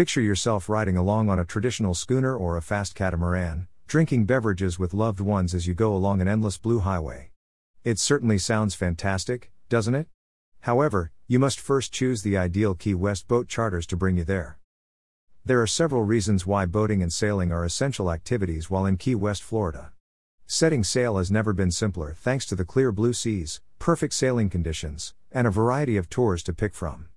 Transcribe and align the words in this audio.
Picture 0.00 0.22
yourself 0.22 0.70
riding 0.70 0.96
along 0.96 1.28
on 1.28 1.38
a 1.38 1.44
traditional 1.44 1.92
schooner 1.92 2.34
or 2.34 2.56
a 2.56 2.62
fast 2.62 2.94
catamaran, 2.94 3.68
drinking 3.86 4.24
beverages 4.24 4.78
with 4.78 4.94
loved 4.94 5.20
ones 5.20 5.54
as 5.54 5.66
you 5.66 5.74
go 5.74 5.94
along 5.94 6.22
an 6.22 6.26
endless 6.26 6.56
blue 6.56 6.78
highway. 6.78 7.32
It 7.84 7.98
certainly 7.98 8.38
sounds 8.38 8.74
fantastic, 8.74 9.52
doesn't 9.68 9.94
it? 9.94 10.06
However, 10.60 11.12
you 11.28 11.38
must 11.38 11.60
first 11.60 11.92
choose 11.92 12.22
the 12.22 12.38
ideal 12.38 12.74
Key 12.74 12.94
West 12.94 13.28
boat 13.28 13.46
charters 13.46 13.86
to 13.88 13.96
bring 13.98 14.16
you 14.16 14.24
there. 14.24 14.58
There 15.44 15.60
are 15.60 15.66
several 15.66 16.04
reasons 16.04 16.46
why 16.46 16.64
boating 16.64 17.02
and 17.02 17.12
sailing 17.12 17.52
are 17.52 17.66
essential 17.66 18.10
activities 18.10 18.70
while 18.70 18.86
in 18.86 18.96
Key 18.96 19.16
West, 19.16 19.42
Florida. 19.42 19.92
Setting 20.46 20.82
sail 20.82 21.18
has 21.18 21.30
never 21.30 21.52
been 21.52 21.70
simpler 21.70 22.14
thanks 22.14 22.46
to 22.46 22.54
the 22.54 22.64
clear 22.64 22.90
blue 22.90 23.12
seas, 23.12 23.60
perfect 23.78 24.14
sailing 24.14 24.48
conditions, 24.48 25.12
and 25.30 25.46
a 25.46 25.50
variety 25.50 25.98
of 25.98 26.08
tours 26.08 26.42
to 26.44 26.54
pick 26.54 26.74
from. 26.74 27.08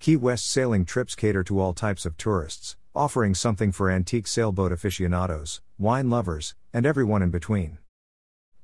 Key 0.00 0.16
West 0.16 0.50
sailing 0.50 0.84
trips 0.84 1.14
cater 1.14 1.42
to 1.44 1.58
all 1.60 1.72
types 1.72 2.04
of 2.04 2.16
tourists, 2.16 2.76
offering 2.94 3.34
something 3.34 3.72
for 3.72 3.90
antique 3.90 4.26
sailboat 4.26 4.72
aficionados, 4.72 5.62
wine 5.78 6.10
lovers, 6.10 6.54
and 6.72 6.84
everyone 6.84 7.22
in 7.22 7.30
between. 7.30 7.78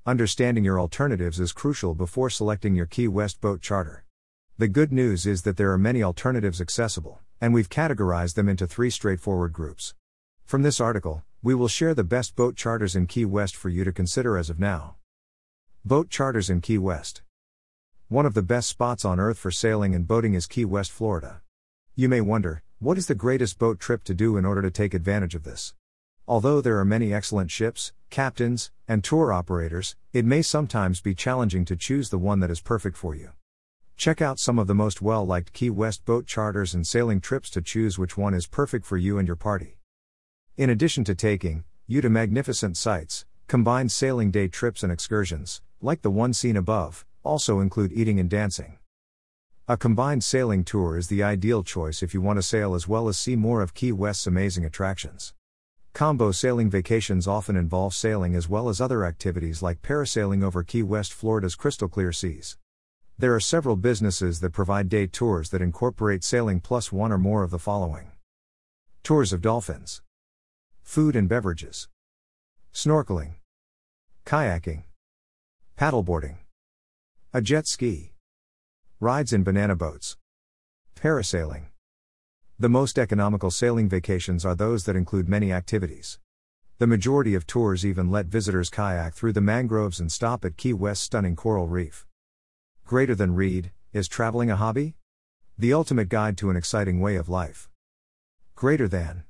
Understanding 0.06 0.64
your 0.64 0.80
alternatives 0.80 1.40
is 1.40 1.52
crucial 1.52 1.95
before 1.95 2.30
selecting 2.30 2.74
your 2.74 2.87
Key 2.87 3.09
West 3.09 3.40
boat 3.40 3.60
charter. 3.60 4.04
The 4.59 4.68
good 4.68 4.92
news 4.92 5.27
is 5.27 5.42
that 5.42 5.56
there 5.56 5.73
are 5.73 5.78
many 5.78 6.02
alternatives 6.02 6.60
accessible, 6.60 7.20
and 7.40 7.54
we've 7.54 7.70
categorized 7.70 8.34
them 8.34 8.48
into 8.48 8.66
three 8.66 8.90
straightforward 8.90 9.52
groups. 9.52 9.95
From 10.45 10.62
this 10.62 10.80
article, 10.80 11.23
we 11.42 11.54
will 11.54 11.68
share 11.68 11.95
the 11.95 12.04
best 12.04 12.37
boat 12.37 12.56
charters 12.56 12.95
in 12.95 13.06
Key 13.06 13.24
West 13.24 13.56
for 13.56 13.70
you 13.70 13.84
to 13.84 13.92
consider 13.92 14.37
as 14.37 14.51
of 14.51 14.60
now. 14.60 14.96
Boat 15.84 16.10
charters 16.10 16.51
in 16.51 16.60
Key 16.60 16.76
West. 16.76 17.23
One 18.10 18.27
of 18.27 18.34
the 18.34 18.42
best 18.42 18.69
spots 18.69 19.05
on 19.05 19.20
earth 19.20 19.38
for 19.38 19.52
sailing 19.52 19.95
and 19.95 20.05
boating 20.05 20.34
is 20.34 20.48
Key 20.48 20.64
West, 20.64 20.91
Florida. 20.91 21.42
You 21.95 22.09
may 22.09 22.20
wonder, 22.20 22.64
what 22.80 22.98
is 22.98 23.06
the 23.06 23.14
greatest 23.14 23.56
boat 23.56 23.78
trip 23.78 24.02
to 24.02 24.14
do 24.14 24.37
in 24.37 24.45
order 24.45 24.62
to 24.62 24.70
take 24.73 24.95
advantage 24.95 25.37
of 25.37 25.45
this? 25.45 25.74
Although 26.27 26.60
there 26.60 26.80
are 26.80 26.84
many 26.84 27.15
excellent 27.15 27.52
ships, 27.52 27.93
captains, 28.10 28.73
and 28.88 29.04
tour 29.04 29.32
operators, 29.32 29.95
it 30.12 30.24
may 30.24 30.43
sometimes 30.43 31.01
be 31.01 31.15
challenging 31.15 31.65
to 31.66 31.76
choose 31.76 32.10
the 32.10 32.18
one 32.18 32.40
that 32.40 32.51
is 32.51 32.60
perfect 32.60 32.96
for 32.96 33.15
you. 33.15 33.30
Check 33.96 34.21
out 34.21 34.40
some 34.40 34.59
of 34.59 34.66
the 34.66 34.74
most 34.74 35.01
well 35.01 35.24
liked 35.24 35.52
Key 35.52 35.71
West 35.71 36.04
boat 36.04 36.27
charters 36.27 36.74
and 36.74 36.84
sailing 36.84 37.21
trips 37.21 37.49
to 37.51 37.62
choose 37.62 37.96
which 37.96 38.18
one 38.18 38.34
is 38.34 38.49
perfect 38.49 38.87
for 38.87 38.96
you 38.96 39.18
and 39.18 39.29
your 39.29 39.37
party. 39.37 39.79
In 40.56 40.68
addition 40.68 41.04
to 41.04 41.15
taking 41.15 41.62
you 41.87 42.01
to 42.01 42.10
magnificent 42.10 42.77
sights, 42.77 43.24
combined 43.46 43.93
sailing 43.93 44.32
day 44.32 44.49
trips 44.49 44.82
and 44.82 44.90
excursions, 44.90 45.62
like 45.80 46.02
the 46.02 46.10
one 46.10 46.32
seen 46.32 46.56
above, 46.56 47.06
also 47.23 47.60
include 47.60 47.93
eating 47.93 48.18
and 48.18 48.30
dancing. 48.30 48.79
A 49.68 49.76
combined 49.76 50.24
sailing 50.24 50.65
tour 50.65 50.96
is 50.96 51.09
the 51.09 51.23
ideal 51.23 51.62
choice 51.62 52.02
if 52.02 52.12
you 52.12 52.21
want 52.21 52.38
to 52.38 52.43
sail 52.43 52.74
as 52.74 52.88
well 52.88 53.09
as 53.09 53.18
see 53.18 53.37
more 53.37 53.62
of 53.62 53.74
Key 53.74 53.93
West's 53.93 54.27
amazing 54.27 54.65
attractions. 54.65 55.35
Combo 55.93 56.32
sailing 56.32 56.71
vacations 56.71 57.27
often 57.27 57.57
involve 57.57 57.95
sailing 57.95 58.35
as 58.35 58.49
well 58.49 58.68
as 58.68 58.80
other 58.80 59.04
activities 59.04 59.62
like 59.62 59.82
parasailing 59.82 60.43
over 60.43 60.62
Key 60.62 60.82
West, 60.82 61.12
Florida's 61.12 61.57
crystal 61.57 61.88
clear 61.88 62.12
seas. 62.12 62.57
There 63.18 63.34
are 63.34 63.40
several 63.40 63.77
businesses 63.77 64.41
that 64.41 64.50
provide 64.50 64.88
day 64.88 65.06
tours 65.06 65.50
that 65.50 65.60
incorporate 65.60 66.25
sailing 66.25 66.60
plus 66.60 66.91
one 66.91 67.12
or 67.12 67.19
more 67.19 67.43
of 67.43 67.50
the 67.50 67.59
following 67.59 68.12
Tours 69.03 69.32
of 69.32 69.41
dolphins, 69.41 70.03
Food 70.82 71.15
and 71.15 71.28
beverages, 71.28 71.88
Snorkeling, 72.72 73.34
Kayaking, 74.25 74.84
Paddleboarding. 75.77 76.38
A 77.32 77.41
jet 77.41 77.69
ski. 77.69 78.12
Rides 78.98 79.32
in 79.32 79.44
banana 79.44 79.76
boats. 79.76 80.16
Parasailing. 80.97 81.66
The 82.59 82.69
most 82.69 82.98
economical 82.98 83.53
sailing 83.53 83.88
vacations 83.88 84.44
are 84.44 84.56
those 84.56 84.84
that 84.87 84.97
include 84.97 85.28
many 85.28 85.53
activities. 85.53 86.19
The 86.78 86.88
majority 86.88 87.37
of 87.37 87.47
tours 87.47 87.87
even 87.87 88.10
let 88.10 88.26
visitors 88.26 88.69
kayak 88.69 89.14
through 89.14 89.34
the 89.34 89.41
mangroves 89.41 90.00
and 90.00 90.10
stop 90.10 90.44
at 90.44 90.56
Key 90.56 90.72
West's 90.72 91.04
stunning 91.04 91.37
coral 91.37 91.69
reef. 91.69 92.05
Greater 92.84 93.15
than 93.15 93.37
read, 93.37 93.71
is 93.93 94.09
traveling 94.09 94.50
a 94.50 94.56
hobby? 94.56 94.97
The 95.56 95.72
ultimate 95.72 96.09
guide 96.09 96.37
to 96.38 96.50
an 96.50 96.56
exciting 96.56 96.99
way 96.99 97.15
of 97.15 97.28
life. 97.28 97.71
Greater 98.56 98.88
than. 98.88 99.22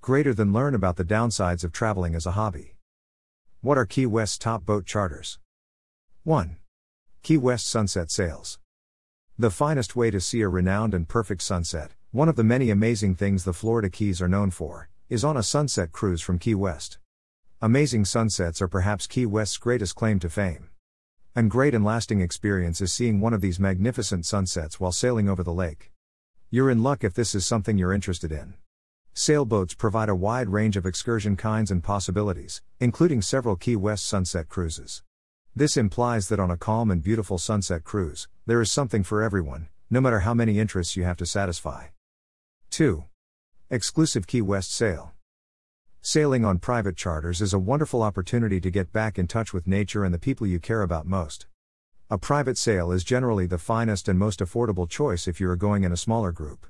Greater 0.00 0.32
than 0.32 0.52
learn 0.52 0.72
about 0.72 0.94
the 0.94 1.04
downsides 1.04 1.64
of 1.64 1.72
traveling 1.72 2.14
as 2.14 2.26
a 2.26 2.38
hobby. 2.38 2.76
What 3.60 3.76
are 3.76 3.86
Key 3.86 4.06
West's 4.06 4.38
top 4.38 4.64
boat 4.64 4.86
charters? 4.86 5.40
1. 6.22 6.58
Key 7.22 7.36
West 7.36 7.66
Sunset 7.68 8.10
Sails. 8.10 8.58
The 9.38 9.50
finest 9.50 9.94
way 9.94 10.10
to 10.10 10.20
see 10.20 10.40
a 10.40 10.48
renowned 10.48 10.94
and 10.94 11.06
perfect 11.06 11.42
sunset, 11.42 11.92
one 12.10 12.28
of 12.28 12.36
the 12.36 12.44
many 12.44 12.70
amazing 12.70 13.16
things 13.16 13.44
the 13.44 13.52
Florida 13.52 13.90
Keys 13.90 14.22
are 14.22 14.28
known 14.28 14.50
for, 14.50 14.88
is 15.10 15.24
on 15.24 15.36
a 15.36 15.42
sunset 15.42 15.92
cruise 15.92 16.22
from 16.22 16.38
Key 16.38 16.54
West. 16.54 16.98
Amazing 17.60 18.06
sunsets 18.06 18.62
are 18.62 18.68
perhaps 18.68 19.06
Key 19.06 19.26
West's 19.26 19.58
greatest 19.58 19.94
claim 19.94 20.18
to 20.20 20.30
fame. 20.30 20.70
And 21.36 21.50
great 21.50 21.74
and 21.74 21.84
lasting 21.84 22.20
experience 22.20 22.80
is 22.80 22.92
seeing 22.92 23.20
one 23.20 23.34
of 23.34 23.40
these 23.40 23.60
magnificent 23.60 24.24
sunsets 24.24 24.80
while 24.80 24.92
sailing 24.92 25.28
over 25.28 25.42
the 25.42 25.52
lake. 25.52 25.92
You're 26.50 26.70
in 26.70 26.82
luck 26.82 27.04
if 27.04 27.14
this 27.14 27.34
is 27.34 27.44
something 27.44 27.76
you're 27.76 27.92
interested 27.92 28.32
in. 28.32 28.54
Sailboats 29.12 29.74
provide 29.74 30.08
a 30.08 30.14
wide 30.14 30.48
range 30.48 30.76
of 30.76 30.86
excursion 30.86 31.36
kinds 31.36 31.70
and 31.70 31.82
possibilities, 31.82 32.62
including 32.80 33.20
several 33.20 33.56
Key 33.56 33.76
West 33.76 34.06
sunset 34.06 34.48
cruises. 34.48 35.02
This 35.58 35.76
implies 35.76 36.28
that 36.28 36.38
on 36.38 36.52
a 36.52 36.56
calm 36.56 36.88
and 36.88 37.02
beautiful 37.02 37.36
sunset 37.36 37.82
cruise, 37.82 38.28
there 38.46 38.60
is 38.60 38.70
something 38.70 39.02
for 39.02 39.24
everyone, 39.24 39.66
no 39.90 40.00
matter 40.00 40.20
how 40.20 40.32
many 40.32 40.60
interests 40.60 40.94
you 40.94 41.02
have 41.02 41.16
to 41.16 41.26
satisfy. 41.26 41.86
2. 42.70 43.02
Exclusive 43.68 44.28
Key 44.28 44.40
West 44.40 44.72
Sail. 44.72 45.14
Sailing 46.00 46.44
on 46.44 46.60
private 46.60 46.96
charters 46.96 47.40
is 47.40 47.52
a 47.52 47.58
wonderful 47.58 48.04
opportunity 48.04 48.60
to 48.60 48.70
get 48.70 48.92
back 48.92 49.18
in 49.18 49.26
touch 49.26 49.52
with 49.52 49.66
nature 49.66 50.04
and 50.04 50.14
the 50.14 50.18
people 50.20 50.46
you 50.46 50.60
care 50.60 50.82
about 50.82 51.08
most. 51.08 51.48
A 52.08 52.18
private 52.18 52.56
sail 52.56 52.92
is 52.92 53.02
generally 53.02 53.46
the 53.46 53.58
finest 53.58 54.06
and 54.08 54.16
most 54.16 54.38
affordable 54.38 54.88
choice 54.88 55.26
if 55.26 55.40
you 55.40 55.50
are 55.50 55.56
going 55.56 55.82
in 55.82 55.90
a 55.90 55.96
smaller 55.96 56.30
group. 56.30 56.66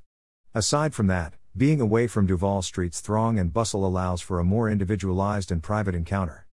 Aside 0.55 0.95
from 0.95 1.09
that, 1.09 1.35
being 1.55 1.83
away 1.83 2.07
from 2.07 2.27
Duval 2.27 2.63
Street's 2.63 3.01
throng 3.01 3.39
and 3.39 3.53
bustle 3.53 3.85
allows 3.85 4.23
for 4.23 4.39
a 4.39 4.45
more 4.45 4.71
individualized 4.71 5.53
and 5.53 5.63
private 5.63 5.95
encounter. 5.95 6.48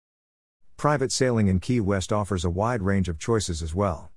Private 0.77 1.13
sailing 1.13 1.49
in 1.49 1.61
Key 1.61 1.81
West 1.81 2.13
offers 2.13 2.45
a 2.45 2.51
wide 2.51 2.83
range 2.83 3.09
of 3.09 3.19
choices 3.19 3.63
as 3.63 3.75
well. 3.75 4.11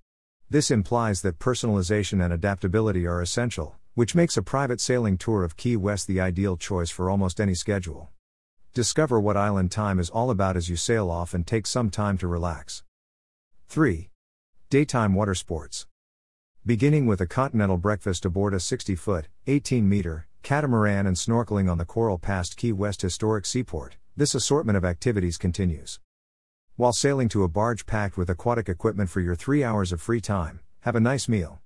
This 0.49 0.71
implies 0.71 1.21
that 1.21 1.39
personalization 1.39 2.23
and 2.23 2.33
adaptability 2.33 3.05
are 3.05 3.21
essential, 3.21 3.75
which 3.93 4.15
makes 4.15 4.37
a 4.37 4.41
private 4.41 4.81
sailing 4.81 5.17
tour 5.17 5.43
of 5.43 5.55
Key 5.55 5.77
West 5.77 6.07
the 6.07 6.19
ideal 6.19 6.57
choice 6.57 6.89
for 6.89 7.09
almost 7.09 7.39
any 7.39 7.53
schedule. 7.53 8.09
Discover 8.73 9.19
what 9.19 9.37
island 9.37 9.71
time 9.71 9.99
is 9.99 10.09
all 10.09 10.29
about 10.29 10.57
as 10.57 10.69
you 10.69 10.75
sail 10.75 11.09
off 11.09 11.33
and 11.33 11.47
take 11.47 11.65
some 11.65 11.89
time 11.89 12.17
to 12.17 12.27
relax. 12.27 12.83
3. 13.69 14.09
Daytime 14.69 15.13
water 15.13 15.35
sports. 15.35 15.87
Beginning 16.65 17.05
with 17.05 17.21
a 17.21 17.27
continental 17.27 17.77
breakfast 17.77 18.25
aboard 18.25 18.53
a 18.53 18.59
60 18.59 18.95
foot, 18.95 19.29
18 19.47 19.87
meter, 19.87 20.27
catamaran 20.43 21.07
and 21.07 21.15
snorkeling 21.15 21.71
on 21.71 21.77
the 21.77 21.85
coral 21.85 22.17
past 22.17 22.57
Key 22.57 22.73
West 22.73 23.01
historic 23.01 23.45
seaport, 23.45 23.97
this 24.17 24.35
assortment 24.35 24.75
of 24.75 24.83
activities 24.83 25.37
continues. 25.37 25.99
While 26.77 26.93
sailing 26.93 27.27
to 27.29 27.41
a 27.41 27.47
barge 27.47 27.87
packed 27.87 28.17
with 28.17 28.29
aquatic 28.29 28.69
equipment 28.69 29.09
for 29.09 29.19
your 29.19 29.33
three 29.33 29.63
hours 29.63 29.91
of 29.91 29.99
free 29.99 30.21
time, 30.21 30.59
have 30.81 30.95
a 30.95 30.99
nice 30.99 31.27
meal. 31.27 31.59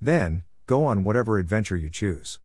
Then, 0.00 0.44
go 0.66 0.84
on 0.84 1.02
whatever 1.02 1.38
adventure 1.38 1.76
you 1.76 1.90
choose. 1.90 2.38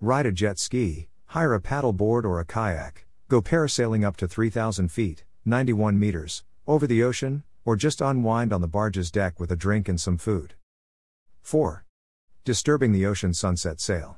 Ride 0.00 0.26
a 0.26 0.32
jet 0.32 0.58
ski, 0.58 1.06
hire 1.26 1.54
a 1.54 1.60
paddleboard 1.60 2.24
or 2.24 2.40
a 2.40 2.44
kayak, 2.44 3.06
go 3.28 3.40
parasailing 3.40 4.04
up 4.04 4.16
to 4.16 4.26
3,000 4.26 4.90
feet, 4.90 5.22
91 5.44 5.96
meters, 5.96 6.42
over 6.66 6.88
the 6.88 7.04
ocean, 7.04 7.44
or 7.64 7.76
just 7.76 8.00
unwind 8.00 8.52
on 8.52 8.60
the 8.60 8.66
barge's 8.66 9.12
deck 9.12 9.38
with 9.38 9.52
a 9.52 9.56
drink 9.56 9.88
and 9.88 10.00
some 10.00 10.18
food. 10.18 10.54
4. 11.42 11.84
Disturbing 12.44 12.90
the 12.90 13.06
ocean 13.06 13.32
sunset 13.32 13.80
sail. 13.80 14.16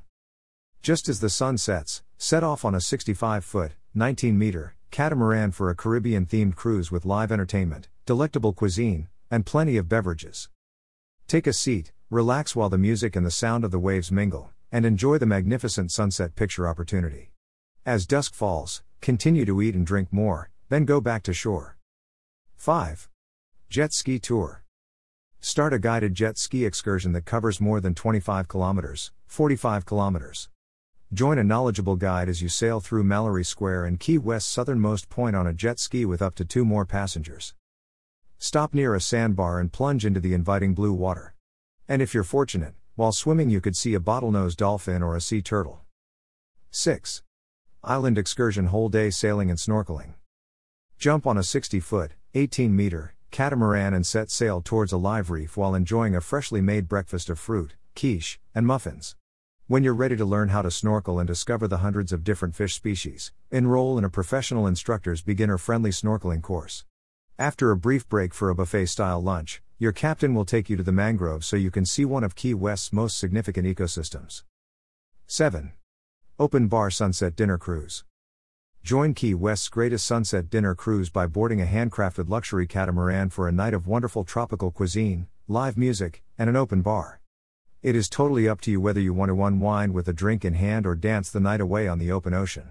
Just 0.81 1.07
as 1.07 1.21
the 1.21 1.29
sun 1.29 1.59
sets, 1.59 2.03
set 2.17 2.43
off 2.43 2.65
on 2.65 2.75
a 2.75 2.81
65 2.81 3.45
foot, 3.45 3.73
19 3.95 4.39
meter, 4.39 4.75
catamaran 4.93 5.51
for 5.51 5.71
a 5.71 5.75
Caribbean 5.75 6.27
themed 6.27 6.55
cruise 6.55 6.93
with 6.93 7.07
live 7.07 7.33
entertainment, 7.33 7.89
delectable 8.05 8.53
cuisine, 8.53 9.09
and 9.31 9.47
plenty 9.47 9.79
of 9.79 9.89
beverages. 9.89 10.51
Take 11.27 11.47
a 11.47 11.53
seat, 11.55 11.93
relax 12.11 12.55
while 12.55 12.69
the 12.69 12.77
music 12.77 13.17
and 13.17 13.25
the 13.25 13.31
sound 13.31 13.65
of 13.65 13.71
the 13.71 13.79
waves 13.79 14.13
mingle, 14.13 14.51
and 14.71 14.85
enjoy 14.85 15.17
the 15.17 15.25
magnificent 15.25 15.91
sunset 15.91 16.37
picture 16.37 16.69
opportunity. 16.69 17.33
As 17.87 18.07
dusk 18.07 18.35
falls, 18.35 18.83
continue 19.01 19.47
to 19.47 19.63
eat 19.63 19.75
and 19.75 19.87
drink 19.87 20.13
more, 20.13 20.51
then 20.69 20.85
go 20.85 21.01
back 21.01 21.23
to 21.23 21.33
shore. 21.33 21.79
5. 22.57 23.09
Jet 23.71 23.95
Ski 23.95 24.19
Tour. 24.19 24.63
Start 25.41 25.73
a 25.73 25.79
guided 25.79 26.15
jet 26.15 26.37
ski 26.37 26.67
excursion 26.67 27.13
that 27.13 27.25
covers 27.25 27.63
more 27.63 27.81
than 27.81 27.95
25 27.95 28.47
kilometers, 28.47 29.11
45 29.27 29.87
kilometers. 29.87 30.51
Join 31.15 31.37
a 31.37 31.45
knowledgeable 31.45 31.97
guide 31.97 32.31
as 32.31 32.41
you 32.41 32.49
sail 32.49 32.81
through 32.81 33.05
Mallory 33.05 33.45
Square 33.45 33.85
and 33.85 34.01
Key 34.01 34.17
West's 34.17 34.51
southernmost 34.51 35.11
point 35.11 35.37
on 35.37 35.47
a 35.47 35.53
jet 35.53 35.79
ski 35.79 36.07
with 36.07 36.23
up 36.23 36.35
to 36.37 36.45
two 36.47 36.65
more 36.65 36.87
passengers. 36.87 37.53
Stop 38.39 38.73
near 38.73 38.95
a 38.95 39.01
sandbar 39.01 39.61
and 39.61 39.71
plunge 39.71 40.07
into 40.07 40.21
the 40.21 40.33
inviting 40.33 40.73
blue 40.73 40.95
water. 40.95 41.35
And 41.87 42.01
if 42.01 42.15
you're 42.15 42.25
fortunate, 42.25 42.73
while 42.95 43.13
swimming 43.13 43.51
you 43.51 43.61
could 43.61 43.77
see 43.77 43.93
a 43.93 44.01
bottlenose 44.01 44.57
dolphin 44.57 45.03
or 45.03 45.15
a 45.15 45.21
sea 45.21 45.43
turtle. 45.43 45.83
6. 46.71 47.23
Island 47.85 48.17
excursion 48.17 48.69
whole 48.69 48.89
day 48.89 49.11
sailing 49.11 49.51
and 49.51 49.59
snorkeling. 49.59 50.15
Jump 50.99 51.27
on 51.27 51.37
a 51.37 51.43
60 51.43 51.79
foot, 51.81 52.13
18 52.33 52.75
meter, 52.75 53.15
catamaran 53.31 53.93
and 53.93 54.07
set 54.07 54.31
sail 54.31 54.63
towards 54.63 54.93
a 54.93 54.97
live 54.97 55.29
reef 55.29 55.59
while 55.59 55.75
enjoying 55.75 56.17
a 56.17 56.23
freshly 56.23 56.63
made 56.63 56.89
breakfast 56.89 57.29
of 57.29 57.39
fruit, 57.39 57.75
quiche, 57.95 58.41
and 58.55 58.67
muffins. 58.67 59.15
When 59.73 59.83
you're 59.83 59.95
ready 59.95 60.17
to 60.17 60.27
learn 60.27 60.51
how 60.51 60.61
to 60.61 60.71
snorkel 60.71 61.19
and 61.19 61.27
discover 61.27 61.67
the 61.67 61.79
hundreds 61.79 62.13
of 62.13 62.25
different 62.25 62.55
fish 62.55 62.75
species, 62.75 63.33
enroll 63.51 63.97
in 63.97 64.05
a 64.05 64.11
professional 64.11 64.67
instructor's 64.67 65.23
beginner 65.23 65.57
friendly 65.57 65.89
snorkeling 65.89 66.43
course. 66.43 66.85
After 67.39 67.71
a 67.71 67.77
brief 67.79 68.07
break 68.07 68.35
for 68.35 68.51
a 68.51 68.55
buffet 68.55 68.85
style 68.85 69.23
lunch, 69.23 69.63
your 69.79 69.93
captain 69.93 70.35
will 70.35 70.45
take 70.45 70.69
you 70.69 70.77
to 70.77 70.83
the 70.83 70.93
mangroves 70.93 71.47
so 71.47 71.57
you 71.57 71.71
can 71.71 71.87
see 71.87 72.05
one 72.05 72.23
of 72.23 72.35
Key 72.35 72.53
West's 72.53 72.93
most 72.93 73.17
significant 73.17 73.67
ecosystems. 73.67 74.43
7. 75.27 75.73
Open 76.39 76.69
Bar 76.69 76.91
Sunset 76.91 77.35
Dinner 77.35 77.57
Cruise. 77.57 78.05
Join 78.85 79.15
Key 79.15 79.33
West's 79.33 79.71
greatest 79.71 80.05
sunset 80.05 80.51
dinner 80.51 80.75
cruise 80.75 81.09
by 81.09 81.27
boarding 81.27 81.63
a 81.63 81.65
handcrafted 81.65 82.29
luxury 82.29 82.67
catamaran 82.67 83.31
for 83.31 83.49
a 83.49 83.53
night 83.53 83.73
of 83.73 83.87
wonderful 83.87 84.25
tropical 84.25 84.71
cuisine, 84.71 85.29
live 85.49 85.79
music, 85.79 86.23
and 86.37 86.51
an 86.51 86.57
open 86.57 86.83
bar. 86.83 87.22
It 87.83 87.97
is 87.97 88.09
totally 88.09 88.49
up 88.49 88.61
to 88.61 88.71
you 88.71 88.81
whether 88.81 89.01
you 89.01 89.13
want 89.13 89.31
to 89.31 89.43
unwind 89.43 89.93
with 89.93 90.07
a 90.07 90.13
drink 90.13 90.45
in 90.45 90.55
hand 90.55 90.87
or 90.87 90.95
dance 90.95 91.31
the 91.31 91.41
night 91.41 91.61
away 91.61 91.89
on 91.89 91.99
the 91.99 92.13
open 92.13 92.33
ocean. 92.33 92.71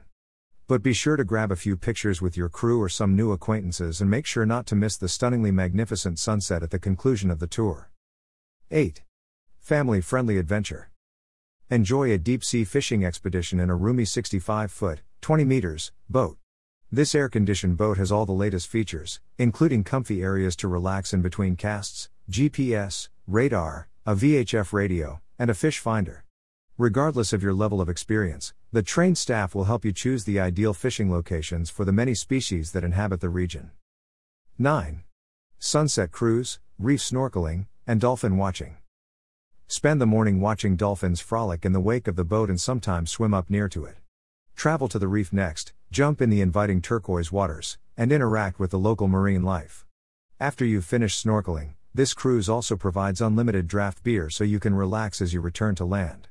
But 0.68 0.82
be 0.82 0.94
sure 0.94 1.18
to 1.18 1.26
grab 1.26 1.52
a 1.52 1.58
few 1.58 1.76
pictures 1.76 2.22
with 2.22 2.38
your 2.38 2.48
crew 2.48 2.82
or 2.82 2.88
some 2.88 3.14
new 3.14 3.34
acquaintances 3.34 4.00
and 4.00 4.10
make 4.10 4.26
sure 4.26 4.46
not 4.46 4.66
to 4.68 4.76
miss 4.76 4.96
the 4.96 5.10
stunningly 5.10 5.52
magnificent 5.52 6.18
sunset 6.18 6.64
at 6.64 6.70
the 6.70 6.80
conclusion 6.80 7.30
of 7.30 7.40
the 7.40 7.48
tour. 7.48 7.92
8. 8.72 9.04
Family 9.60 10.00
friendly 10.00 10.38
adventure. 10.38 10.92
Enjoy 11.70 12.10
a 12.10 12.18
deep 12.18 12.42
sea 12.42 12.64
fishing 12.64 13.04
expedition 13.04 13.60
in 13.60 13.70
a 13.70 13.76
roomy 13.76 14.06
65 14.06 14.72
foot, 14.72 15.02
20 15.20 15.44
meters, 15.44 15.92
boat. 16.10 16.38
This 16.90 17.14
air 17.14 17.28
conditioned 17.28 17.76
boat 17.76 17.98
has 17.98 18.14
all 18.14 18.26
the 18.26 18.32
latest 18.32 18.70
features, 18.70 19.20
including 19.38 19.84
comfy 19.84 20.24
areas 20.24 20.56
to 20.56 20.70
relax 20.70 21.12
in 21.12 21.22
between 21.22 21.58
casts, 21.58 22.08
GPS, 22.30 23.10
radar, 23.28 23.88
a 24.06 24.16
VHF 24.16 24.74
radio, 24.74 25.22
and 25.38 25.50
a 25.50 25.54
fish 25.54 25.80
finder. 25.80 26.26
Regardless 26.78 27.34
of 27.34 27.44
your 27.44 27.54
level 27.54 27.80
of 27.80 27.90
experience, 27.90 28.54
the 28.72 28.82
trained 28.82 29.18
staff 29.18 29.54
will 29.54 29.66
help 29.66 29.86
you 29.86 29.92
choose 29.92 30.24
the 30.24 30.40
ideal 30.40 30.74
fishing 30.74 31.12
locations 31.12 31.70
for 31.70 31.86
the 31.86 31.92
many 31.92 32.16
species 32.16 32.72
that 32.72 32.84
inhabit 32.84 33.22
the 33.22 33.30
region. 33.30 33.72
9. 34.58 35.04
Sunset 35.60 36.12
cruise, 36.12 36.60
reef 36.80 37.00
snorkeling, 37.00 37.68
and 37.86 38.02
dolphin 38.02 38.38
watching. 38.38 38.78
Spend 39.68 40.02
the 40.02 40.06
morning 40.06 40.42
watching 40.42 40.76
dolphins 40.76 41.22
frolic 41.22 41.64
in 41.64 41.72
the 41.72 41.80
wake 41.80 42.08
of 42.08 42.16
the 42.16 42.26
boat 42.26 42.50
and 42.50 42.60
sometimes 42.60 43.12
swim 43.12 43.34
up 43.34 43.50
near 43.50 43.70
to 43.70 43.86
it. 43.86 43.98
Travel 44.56 44.88
to 44.90 45.00
the 45.00 45.08
reef 45.08 45.32
next, 45.32 45.74
jump 45.92 46.22
in 46.22 46.30
the 46.30 46.42
inviting 46.42 46.82
turquoise 46.82 47.32
waters, 47.32 47.78
and 47.96 48.12
interact 48.12 48.60
with 48.60 48.72
the 48.72 48.80
local 48.80 49.08
marine 49.08 49.44
life. 49.44 49.86
After 50.40 50.66
you've 50.66 50.86
finished 50.86 51.24
snorkeling, 51.24 51.76
this 51.94 52.14
cruise 52.14 52.48
also 52.48 52.78
provides 52.78 53.20
unlimited 53.20 53.68
draft 53.68 54.02
beer 54.02 54.30
so 54.30 54.44
you 54.44 54.60
can 54.60 54.74
relax 54.74 55.22
as 55.22 55.34
you 55.34 55.42
return 55.42 55.76
to 55.76 55.84
land. 55.84 56.30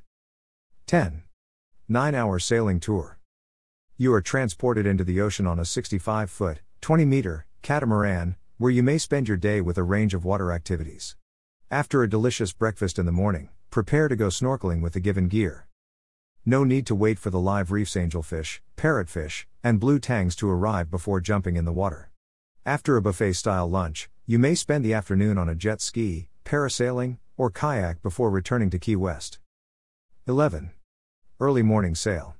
10. 0.87 1.23
9 1.87 2.15
hour 2.15 2.39
sailing 2.39 2.79
tour. 2.79 3.19
You 3.95 4.13
are 4.13 4.21
transported 4.21 4.87
into 4.87 5.03
the 5.03 5.21
ocean 5.21 5.45
on 5.45 5.59
a 5.59 5.65
65 5.65 6.31
foot, 6.31 6.61
20 6.81 7.05
meter, 7.05 7.45
catamaran, 7.61 8.35
where 8.57 8.71
you 8.71 8.81
may 8.81 8.97
spend 8.97 9.27
your 9.27 9.37
day 9.37 9.61
with 9.61 9.77
a 9.77 9.83
range 9.83 10.15
of 10.15 10.25
water 10.25 10.51
activities. 10.51 11.15
After 11.69 12.01
a 12.01 12.09
delicious 12.09 12.53
breakfast 12.53 12.97
in 12.97 13.05
the 13.05 13.11
morning, 13.11 13.49
prepare 13.69 14.07
to 14.07 14.15
go 14.15 14.27
snorkeling 14.27 14.81
with 14.81 14.93
the 14.93 14.99
given 14.99 15.27
gear. 15.27 15.67
No 16.43 16.63
need 16.63 16.87
to 16.87 16.95
wait 16.95 17.19
for 17.19 17.29
the 17.29 17.39
live 17.39 17.71
reef's 17.71 17.93
angelfish, 17.93 18.61
parrotfish, 18.75 19.45
and 19.63 19.79
blue 19.79 19.99
tangs 19.99 20.35
to 20.37 20.49
arrive 20.49 20.89
before 20.89 21.21
jumping 21.21 21.55
in 21.55 21.65
the 21.65 21.71
water. 21.71 22.09
After 22.65 22.97
a 22.97 23.01
buffet 23.01 23.33
style 23.33 23.69
lunch, 23.69 24.09
you 24.31 24.39
may 24.39 24.55
spend 24.55 24.85
the 24.85 24.93
afternoon 24.93 25.37
on 25.37 25.49
a 25.49 25.55
jet 25.55 25.81
ski, 25.81 26.29
parasailing, 26.45 27.17
or 27.35 27.51
kayak 27.51 28.01
before 28.01 28.29
returning 28.29 28.69
to 28.69 28.79
Key 28.79 28.95
West. 28.95 29.39
11. 30.25 30.71
Early 31.41 31.61
morning 31.61 31.95
sail. 31.95 32.37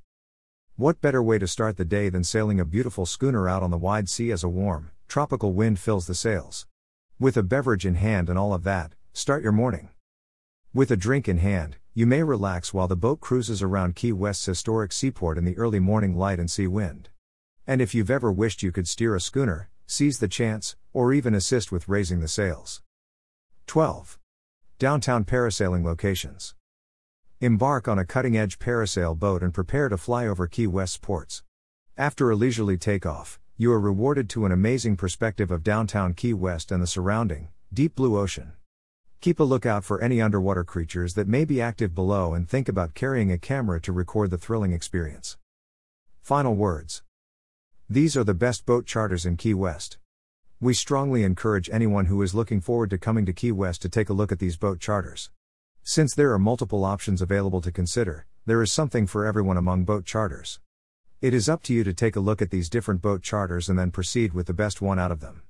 What 0.77 1.01
better 1.01 1.21
way 1.21 1.37
to 1.37 1.49
start 1.49 1.75
the 1.75 1.83
day 1.83 2.07
than 2.07 2.23
sailing 2.23 2.61
a 2.61 2.65
beautiful 2.65 3.05
schooner 3.05 3.49
out 3.49 3.61
on 3.61 3.71
the 3.71 3.77
wide 3.77 4.07
sea 4.07 4.31
as 4.31 4.41
a 4.41 4.47
warm, 4.47 4.91
tropical 5.09 5.51
wind 5.51 5.79
fills 5.79 6.07
the 6.07 6.15
sails? 6.15 6.65
With 7.19 7.35
a 7.35 7.43
beverage 7.43 7.85
in 7.85 7.95
hand 7.95 8.29
and 8.29 8.39
all 8.39 8.53
of 8.53 8.63
that, 8.63 8.95
start 9.11 9.43
your 9.43 9.51
morning. 9.51 9.89
With 10.73 10.91
a 10.91 10.95
drink 10.95 11.27
in 11.27 11.39
hand, 11.39 11.75
you 11.93 12.05
may 12.05 12.23
relax 12.23 12.73
while 12.73 12.87
the 12.87 12.95
boat 12.95 13.19
cruises 13.19 13.61
around 13.61 13.97
Key 13.97 14.13
West's 14.13 14.45
historic 14.45 14.93
seaport 14.93 15.37
in 15.37 15.43
the 15.43 15.57
early 15.57 15.81
morning 15.81 16.15
light 16.15 16.39
and 16.39 16.49
sea 16.49 16.67
wind. 16.67 17.09
And 17.67 17.81
if 17.81 17.93
you've 17.93 18.09
ever 18.09 18.31
wished 18.31 18.63
you 18.63 18.71
could 18.71 18.87
steer 18.87 19.13
a 19.13 19.19
schooner, 19.19 19.69
seize 19.91 20.19
the 20.19 20.27
chance, 20.29 20.77
or 20.93 21.11
even 21.11 21.35
assist 21.35 21.69
with 21.69 21.89
raising 21.89 22.21
the 22.21 22.27
sails. 22.29 22.81
12. 23.67 24.17
Downtown 24.79 25.25
parasailing 25.25 25.83
locations. 25.83 26.55
Embark 27.41 27.89
on 27.89 27.99
a 27.99 28.05
cutting 28.05 28.37
edge 28.37 28.57
parasail 28.57 29.19
boat 29.19 29.43
and 29.43 29.53
prepare 29.53 29.89
to 29.89 29.97
fly 29.97 30.25
over 30.25 30.47
Key 30.47 30.65
West 30.65 31.01
ports. 31.01 31.43
After 31.97 32.31
a 32.31 32.37
leisurely 32.37 32.77
takeoff, 32.77 33.37
you 33.57 33.69
are 33.73 33.81
rewarded 33.81 34.29
to 34.29 34.45
an 34.45 34.53
amazing 34.53 34.95
perspective 34.95 35.51
of 35.51 35.61
downtown 35.61 36.13
Key 36.13 36.33
West 36.33 36.71
and 36.71 36.81
the 36.81 36.87
surrounding, 36.87 37.49
deep 37.73 37.95
blue 37.95 38.17
ocean. 38.17 38.53
Keep 39.19 39.41
a 39.41 39.43
lookout 39.43 39.83
for 39.83 40.01
any 40.01 40.21
underwater 40.21 40.63
creatures 40.63 41.15
that 41.15 41.27
may 41.27 41.43
be 41.43 41.61
active 41.61 41.93
below 41.93 42.33
and 42.33 42.47
think 42.47 42.69
about 42.69 42.93
carrying 42.93 43.29
a 43.29 43.37
camera 43.37 43.81
to 43.81 43.91
record 43.91 44.29
the 44.29 44.37
thrilling 44.37 44.71
experience. 44.71 45.35
Final 46.21 46.55
words 46.55 47.03
These 47.91 48.15
are 48.15 48.23
the 48.23 48.33
best 48.33 48.65
boat 48.65 48.85
charters 48.85 49.25
in 49.25 49.35
Key 49.35 49.53
West. 49.53 49.97
We 50.61 50.73
strongly 50.73 51.25
encourage 51.25 51.69
anyone 51.69 52.05
who 52.05 52.21
is 52.21 52.33
looking 52.33 52.61
forward 52.61 52.89
to 52.91 52.97
coming 52.97 53.25
to 53.25 53.33
Key 53.33 53.51
West 53.51 53.81
to 53.81 53.89
take 53.89 54.07
a 54.07 54.13
look 54.13 54.31
at 54.31 54.39
these 54.39 54.55
boat 54.55 54.79
charters. 54.79 55.29
Since 55.83 56.15
there 56.15 56.31
are 56.31 56.39
multiple 56.39 56.85
options 56.85 57.21
available 57.21 57.59
to 57.59 57.69
consider, 57.69 58.27
there 58.45 58.61
is 58.61 58.71
something 58.71 59.07
for 59.07 59.25
everyone 59.25 59.57
among 59.57 59.83
boat 59.83 60.05
charters. 60.05 60.61
It 61.19 61.33
is 61.33 61.49
up 61.49 61.63
to 61.63 61.73
you 61.73 61.83
to 61.83 61.93
take 61.93 62.15
a 62.15 62.21
look 62.21 62.41
at 62.41 62.49
these 62.49 62.69
different 62.69 63.01
boat 63.01 63.23
charters 63.23 63.67
and 63.67 63.77
then 63.77 63.91
proceed 63.91 64.31
with 64.31 64.47
the 64.47 64.53
best 64.53 64.81
one 64.81 64.97
out 64.97 65.11
of 65.11 65.19
them. 65.19 65.41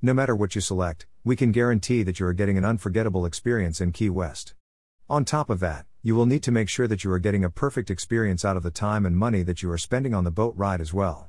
No 0.00 0.14
matter 0.14 0.34
what 0.34 0.54
you 0.54 0.62
select, 0.62 1.04
we 1.24 1.36
can 1.36 1.52
guarantee 1.52 2.02
that 2.04 2.18
you 2.18 2.24
are 2.24 2.32
getting 2.32 2.56
an 2.56 2.64
unforgettable 2.64 3.26
experience 3.26 3.82
in 3.82 3.92
Key 3.92 4.08
West. 4.08 4.54
On 5.10 5.26
top 5.26 5.50
of 5.50 5.60
that, 5.60 5.84
you 6.02 6.14
will 6.14 6.24
need 6.24 6.42
to 6.44 6.52
make 6.52 6.70
sure 6.70 6.88
that 6.88 7.04
you 7.04 7.12
are 7.12 7.18
getting 7.18 7.44
a 7.44 7.50
perfect 7.50 7.90
experience 7.90 8.46
out 8.46 8.56
of 8.56 8.62
the 8.62 8.70
time 8.70 9.04
and 9.04 9.14
money 9.14 9.42
that 9.42 9.62
you 9.62 9.70
are 9.70 9.76
spending 9.76 10.14
on 10.14 10.24
the 10.24 10.30
boat 10.30 10.54
ride 10.56 10.80
as 10.80 10.94
well. 10.94 11.28